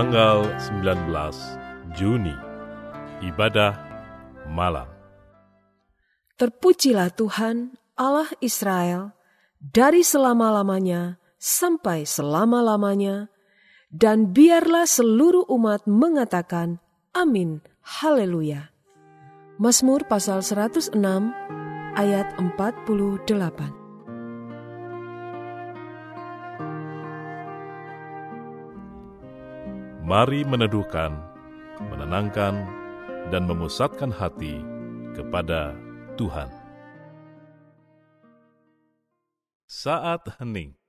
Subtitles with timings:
[0.00, 2.32] Tanggal 19 Juni
[3.20, 3.76] Ibadah
[4.48, 4.88] Malam.
[6.40, 9.12] Terpujilah Tuhan Allah Israel
[9.60, 13.28] dari selama-lamanya sampai selama-lamanya
[13.92, 16.80] dan biarlah seluruh umat mengatakan
[17.12, 18.72] amin haleluya.
[19.60, 20.96] Mazmur pasal 106
[21.94, 23.76] ayat 48.
[30.00, 31.14] Mari meneduhkan,
[31.92, 32.66] menenangkan,
[33.30, 34.58] dan memusatkan hati
[35.14, 35.76] kepada
[36.16, 36.48] Tuhan.
[39.70, 40.79] Saat hening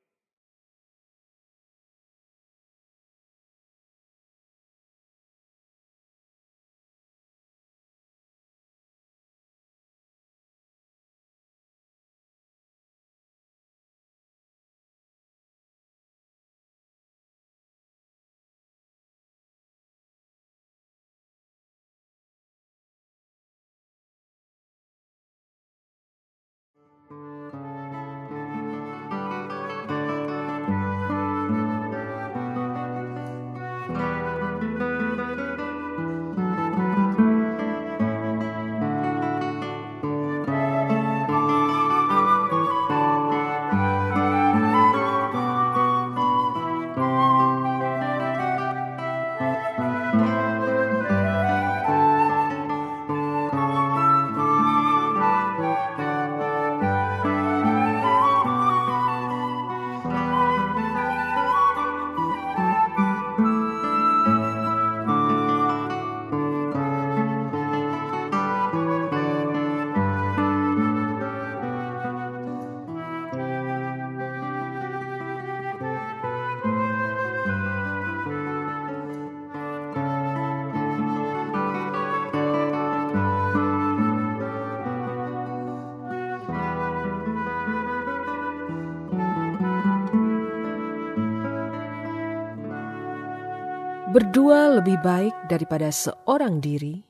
[94.22, 97.02] Berdua lebih baik daripada seorang diri,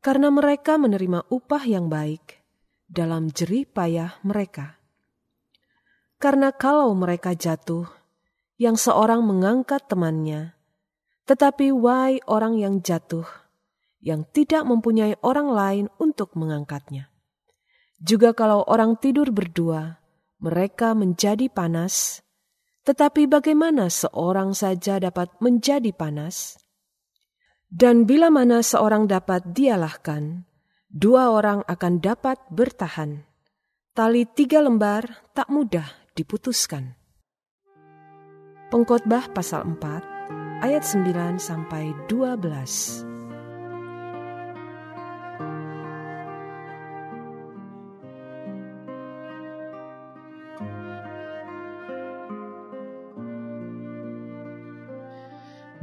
[0.00, 2.40] karena mereka menerima upah yang baik
[2.88, 4.80] dalam jerih payah mereka.
[6.16, 7.84] Karena kalau mereka jatuh,
[8.56, 10.56] yang seorang mengangkat temannya,
[11.28, 13.28] tetapi why orang yang jatuh,
[14.00, 17.12] yang tidak mempunyai orang lain untuk mengangkatnya.
[18.00, 20.00] Juga kalau orang tidur berdua,
[20.40, 22.24] mereka menjadi panas,
[22.86, 26.54] tetapi bagaimana seorang saja dapat menjadi panas?
[27.66, 30.46] Dan bila mana seorang dapat dialahkan,
[30.86, 33.26] dua orang akan dapat bertahan.
[33.90, 36.94] Tali tiga lembar tak mudah diputuskan.
[38.70, 43.15] Pengkhotbah pasal 4 ayat 9 sampai 12.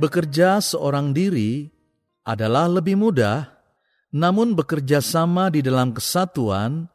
[0.03, 1.71] Bekerja seorang diri
[2.27, 3.47] adalah lebih mudah,
[4.11, 6.91] namun bekerja sama di dalam kesatuan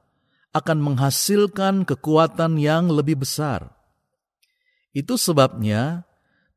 [0.53, 3.73] akan menghasilkan kekuatan yang lebih besar.
[4.93, 6.05] Itu sebabnya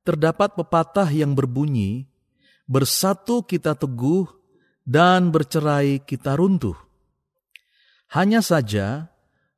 [0.04, 2.12] terdapat pepatah yang berbunyi,
[2.68, 4.28] "Bersatu kita teguh,
[4.84, 6.76] dan bercerai kita runtuh."
[8.12, 9.08] Hanya saja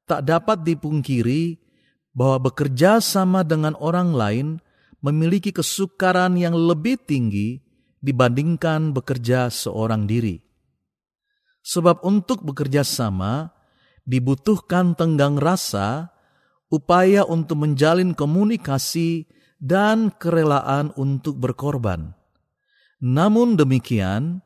[0.06, 1.58] tak dapat dipungkiri
[2.14, 4.48] bahwa bekerja sama dengan orang lain
[5.04, 7.60] memiliki kesukaran yang lebih tinggi
[8.00, 10.40] dibandingkan bekerja seorang diri.
[11.64, 13.52] Sebab untuk bekerja sama
[14.08, 16.12] dibutuhkan tenggang rasa,
[16.72, 19.28] upaya untuk menjalin komunikasi,
[19.64, 22.12] dan kerelaan untuk berkorban.
[23.00, 24.44] Namun demikian,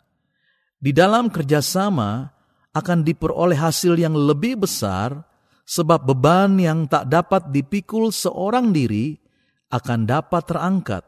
[0.78, 2.30] di dalam kerjasama
[2.70, 5.26] akan diperoleh hasil yang lebih besar
[5.66, 9.18] sebab beban yang tak dapat dipikul seorang diri
[9.68, 11.04] akan dapat terangkat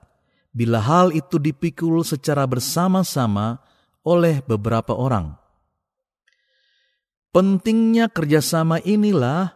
[0.51, 3.61] bila hal itu dipikul secara bersama-sama
[4.03, 5.37] oleh beberapa orang.
[7.29, 9.53] Pentingnya kerjasama inilah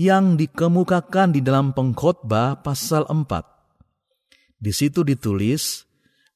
[0.00, 3.28] yang dikemukakan di dalam pengkhotbah pasal 4.
[4.56, 5.84] Di situ ditulis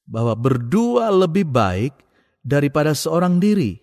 [0.04, 1.96] bahwa berdua lebih baik
[2.44, 3.80] daripada seorang diri,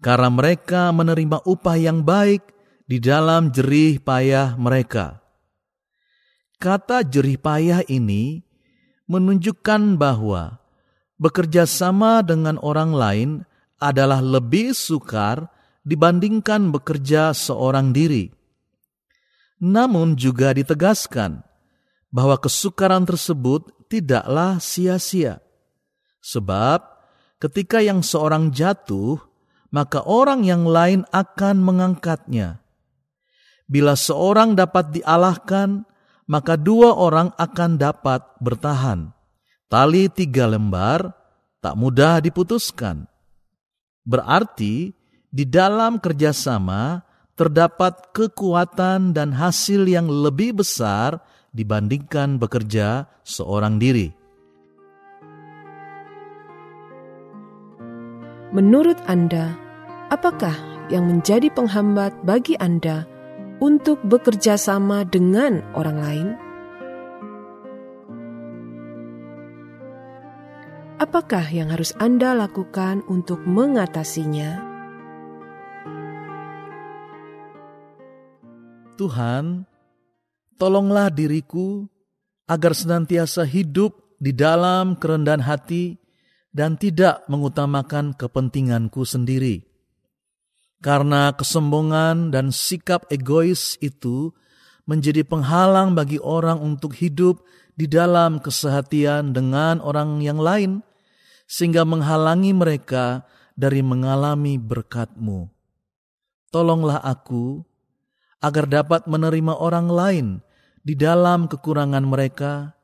[0.00, 2.42] karena mereka menerima upah yang baik
[2.88, 5.23] di dalam jerih payah mereka.
[6.58, 8.40] Kata jerih payah ini
[9.10, 10.58] menunjukkan bahwa
[11.20, 13.30] bekerja sama dengan orang lain
[13.78, 15.50] adalah lebih sukar
[15.84, 18.32] dibandingkan bekerja seorang diri.
[19.60, 21.44] Namun juga ditegaskan
[22.08, 25.44] bahwa kesukaran tersebut tidaklah sia-sia.
[26.24, 26.80] Sebab
[27.36, 29.20] ketika yang seorang jatuh,
[29.68, 32.64] maka orang yang lain akan mengangkatnya.
[33.68, 35.84] Bila seorang dapat dialahkan,
[36.24, 39.12] maka dua orang akan dapat bertahan.
[39.68, 41.12] Tali tiga lembar
[41.60, 43.08] tak mudah diputuskan.
[44.04, 44.92] Berarti
[45.32, 47.00] di dalam kerjasama
[47.34, 51.18] terdapat kekuatan dan hasil yang lebih besar
[51.50, 54.14] dibandingkan bekerja seorang diri.
[58.54, 59.58] Menurut Anda,
[60.14, 60.54] apakah
[60.92, 63.02] yang menjadi penghambat bagi Anda
[63.58, 66.28] untuk bekerja sama dengan orang lain?
[71.02, 74.62] Apakah yang harus Anda lakukan untuk mengatasinya?
[78.94, 79.66] Tuhan,
[80.54, 81.90] tolonglah diriku
[82.46, 85.98] agar senantiasa hidup di dalam kerendahan hati
[86.54, 89.73] dan tidak mengutamakan kepentinganku sendiri.
[90.84, 94.36] Karena kesombongan dan sikap egois itu
[94.84, 97.40] menjadi penghalang bagi orang untuk hidup
[97.72, 100.84] di dalam kesehatian dengan orang yang lain,
[101.48, 103.24] sehingga menghalangi mereka
[103.56, 105.48] dari mengalami berkat-Mu.
[106.52, 107.64] Tolonglah aku
[108.44, 110.26] agar dapat menerima orang lain
[110.84, 112.76] di dalam kekurangan mereka,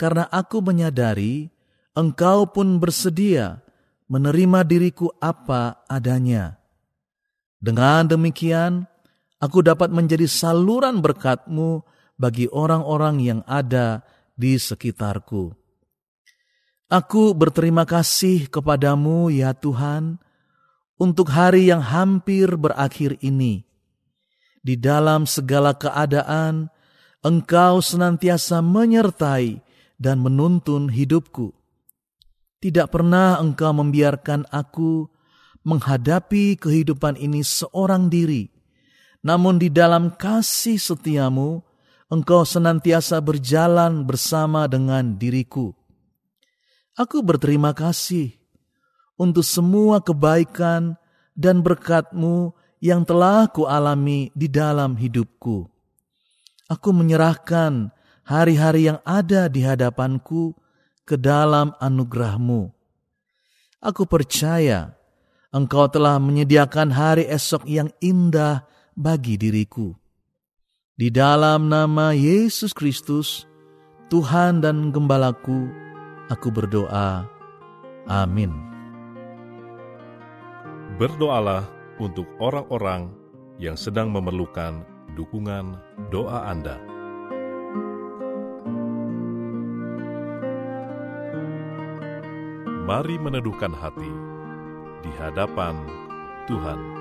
[0.00, 1.52] karena aku menyadari
[1.92, 3.60] Engkau pun bersedia
[4.08, 6.55] menerima diriku apa adanya.
[7.56, 8.84] Dengan demikian,
[9.40, 11.84] aku dapat menjadi saluran berkat-Mu
[12.16, 14.04] bagi orang-orang yang ada
[14.36, 15.52] di sekitarku.
[16.86, 20.22] Aku berterima kasih kepadamu ya Tuhan
[20.96, 23.66] untuk hari yang hampir berakhir ini.
[24.62, 26.70] Di dalam segala keadaan,
[27.26, 29.58] Engkau senantiasa menyertai
[29.98, 31.50] dan menuntun hidupku.
[32.62, 35.10] Tidak pernah Engkau membiarkan aku
[35.66, 38.46] menghadapi kehidupan ini seorang diri,
[39.26, 41.66] namun di dalam kasih setiamu,
[42.06, 45.74] engkau senantiasa berjalan bersama dengan diriku.
[46.94, 48.38] Aku berterima kasih
[49.18, 50.94] untuk semua kebaikan
[51.34, 55.66] dan berkatmu yang telah kualami di dalam hidupku.
[56.70, 57.90] Aku menyerahkan
[58.24, 60.56] hari-hari yang ada di hadapanku
[61.04, 62.72] ke dalam anugerahmu.
[63.84, 64.95] Aku percaya
[65.56, 69.96] engkau telah menyediakan hari esok yang indah bagi diriku.
[71.00, 73.48] Di dalam nama Yesus Kristus,
[74.12, 75.72] Tuhan dan Gembalaku,
[76.28, 77.24] aku berdoa.
[78.04, 78.52] Amin.
[81.00, 81.64] Berdoalah
[81.96, 83.08] untuk orang-orang
[83.56, 84.84] yang sedang memerlukan
[85.16, 85.80] dukungan
[86.12, 86.76] doa Anda.
[92.86, 94.35] Mari meneduhkan hati
[95.06, 95.78] di hadapan
[96.50, 96.95] Tuhan.